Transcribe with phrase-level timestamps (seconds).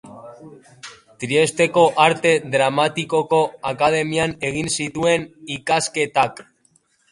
[1.23, 5.31] Triesteko Arte Dramatikoko Akademian egin zituen
[5.61, 6.45] ikasketak.